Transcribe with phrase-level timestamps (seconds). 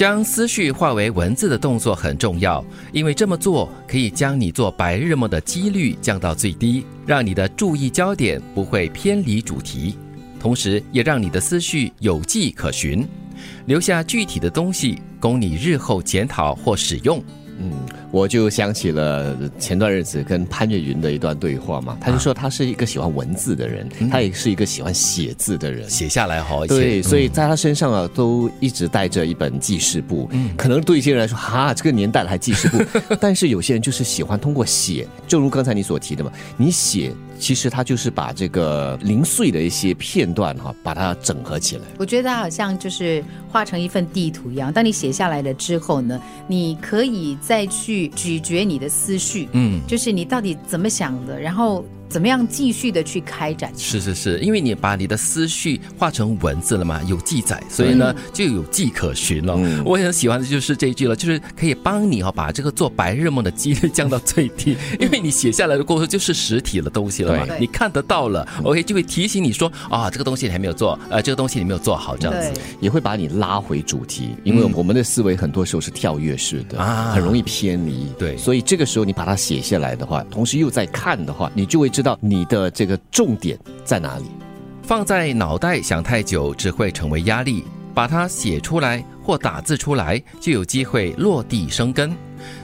[0.00, 9.98] 将思绪化为文字的动作很重要，因为这么做可以将你做白日梦的几率降到最低，让你的注意焦点不会偏离主题，
[10.40, 13.06] 同时也让你的思绪有迹可循，
[13.66, 17.22] 留下具体的东西供你日后检讨或使用。
[17.60, 17.70] 嗯，
[18.10, 26.66] 我就想起了前段日子跟潘越云的一段对话嘛，他就说他是一个喜欢文字的人，他也是一个喜欢写字的人，写下来好。
[26.66, 30.28] 对，所以在他身上啊，都一直带着一本记事簿。
[30.32, 32.78] 嗯，可能对一些人来说，哈，这个年代了还记事簿，
[33.20, 37.12] 但是有些人就是喜欢通过写，正如刚才你所提的嘛，你写。
[37.40, 41.82] 其实它就是把这个零碎的一些片段哈，把它整合起来。
[41.98, 44.72] 我觉得它好像就是画成一份地图一样。
[44.72, 51.84] 当你写下来了之后呢，你可以再去咀嚼你的思绪，嗯，就是你到底怎么想的，然后。
[52.10, 53.72] 怎么样继续的去开展？
[53.78, 59.56] 是是是，因为你把你的思绪化成文字了嘛，有记载，所以呢就有迹可循了。
[59.84, 67.38] 我很喜欢的就是这一句了，就是可以帮你哈把这个做白日梦的几率降到最低，因为你写下来的过程就是实体的东西了。
[67.38, 72.60] 嘛，你看得到了，OK 就会提醒你说啊这个东西你还没有做，呃这个东西你没有做好，这样子。
[72.80, 78.08] 也会把你拉回主题，因为我们的思维很多时候是跳跃式的啊，很容易偏离。
[78.18, 81.88] 对，所以这个时候你把它写下来的话，同时又在看的话，你就会。
[82.00, 84.24] 知道你的这个重点在哪里？
[84.82, 87.62] 放在脑袋想太久只会成为压力，
[87.92, 92.16] 把它写出来或打字出来，就有机会落地生根。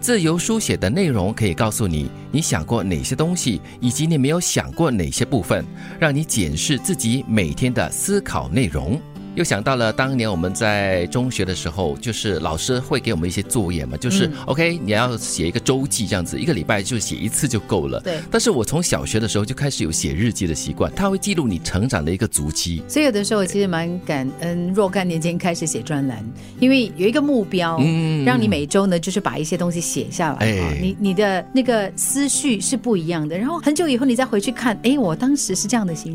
[0.00, 5.62] 自由书写的内容可以告诉你，你想过哪些东西，以及你没有想过哪些部分，
[6.00, 8.98] 让你检视自己每天的思考内容。
[9.38, 18.00] 又想到了当年我们在中学的时候，就是老师会给我们一些作业嘛，就是 OK，你要写一个周记这样子，一个礼拜就写一次就够了。
[18.00, 18.18] 对。
[18.32, 22.82] 但是我从小学的时候就开始有写日记的习惯，它会记录你成长的一个足迹。
[22.88, 26.18] 所以有的时候我其实蛮感恩若干年前开始写专栏，
[26.58, 33.38] 因为有一个目标，嗯，让你每周呢就是把一些东西写下来，哎，你你的那个思绪是不一样的。
[33.38, 36.14] 然后很久以后你再回去看，哎，我当时是这样的心情，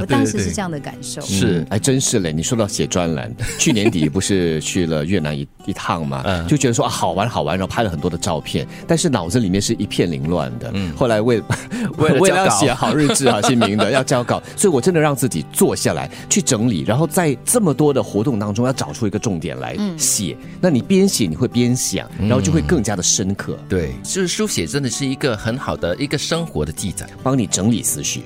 [0.00, 2.68] 我当时是这样的感受，是，哎，真是嘞，你说到。
[2.68, 3.28] 要写专栏，
[3.58, 10.72] 去年底不是去了越南一一趟嘛，就觉得说啊好玩好玩，然后拍了很多的照片，但是脑子里面是一片凌乱的。
[10.96, 11.42] 后来为
[11.98, 20.36] 为了写好日志啊，姓名的 要交稿，所以我真的让自己坐下来去整理，然后在这么多的活动当中要找出一个重点来写。
[20.60, 23.58] 那你边写你会边想，然后就会更加的深刻。
[23.68, 28.22] 对，就是书写真的是一个很好的一个生活的记载，帮你整理思绪。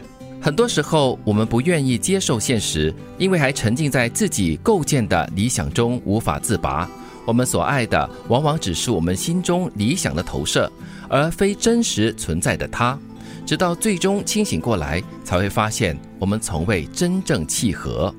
[0.46, 6.88] 很多时候，我们不愿意接受现实，因为还沉浸在自己构建的理想中无法自拔。
[7.24, 10.70] 我们所爱的，往往只是我们心中理想的投射，
[11.08, 12.96] 而非真实存在的他。
[13.44, 18.14] 直到最终清醒过来，才会发现我们从未真正契合。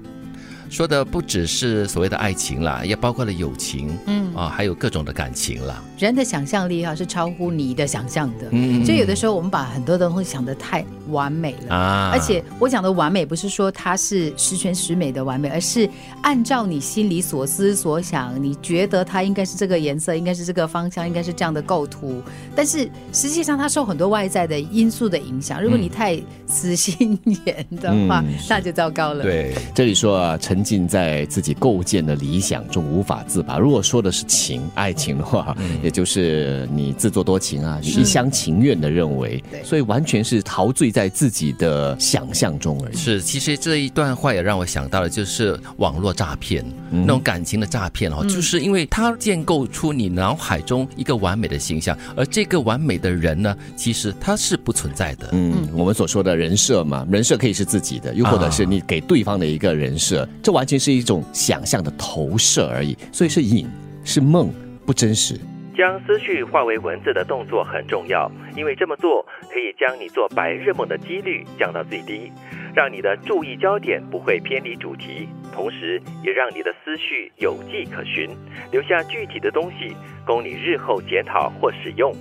[0.70, 5.82] 说的不只是所谓的爱情啦，也包括了友情，嗯啊，还有各种的感情啦。
[5.98, 8.48] 人的想象力啊，是超乎你的想象的。
[8.52, 12.12] 嗯，所以有的时候我们把很多东西想得太完美了啊。
[12.14, 15.90] 而且我讲的完美，不是说它是十全十美的完美，而是
[16.22, 22.22] 按照你心里所思所想，你觉得它应该是这个颜色，应该是这个方向，应该是这样的构图。
[22.56, 25.64] 但是实际上，它受很多外在的因素的影响。
[25.64, 29.24] 如果你太死心眼的话，那就糟糕了。
[29.24, 30.57] 对，这里说啊，陈。
[30.58, 33.60] 沉浸在自己构建的理想中无法自拔。
[33.60, 42.96] 如果说的是情、爱情的话，也就是你自作多情啊，一厢情愿的认为，所以完全是陶醉在自己的想象中而已。
[42.96, 55.30] 是，其实这一段话也让我想到了，就是网络诈骗那种感情的诈骗哦，就是因为它建构出你脑海中一个完美的形象，而这个完美的人呢，其实他是不存在的。
[55.34, 60.28] 嗯，我们所说的人设嘛，人设可以是自己的，又或者是你给对方的一个人设。
[60.48, 63.68] 这完全是一种想象的投射而已，所以是影，
[64.06, 64.50] 是梦，
[64.86, 65.38] 不真实。
[65.76, 72.32] 将思绪化为文字的动作很重要，因为这么做可以将你做白日梦的几率降到最低，
[72.74, 78.30] 让你的注意焦点不会偏离主题，同时也让你的思绪有迹可循，
[78.72, 79.94] 留下具体的东西
[80.26, 82.16] 供你日后检讨或使用。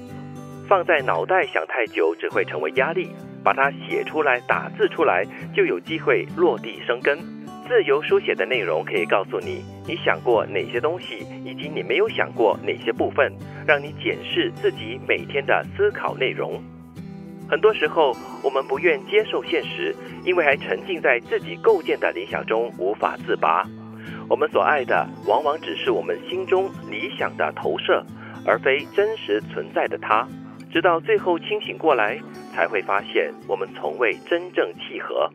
[0.68, 3.08] 放在脑袋想太久只会成为压力，
[3.44, 5.24] 把它写出来、打字出来，
[5.54, 7.35] 就有机会落地生根。
[7.68, 13.32] 自由书写的内容可以告诉你，你想过哪些东西，以及你没有想过哪些部分，
[13.66, 16.62] 让你检视自己每天的思考内容。
[17.48, 23.64] 很多时候，我们不愿接受现实，因为还沉浸在自己构建的理想中无法自拔。
[24.28, 28.04] 我们所爱的，往往只是我们心中理想的投射，
[28.46, 30.26] 而非真实存在的他。
[30.72, 32.18] 直到最后清醒过来，
[32.54, 35.28] 才会发现我们从未真正契合。